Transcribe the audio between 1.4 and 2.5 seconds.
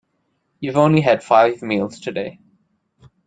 meals today.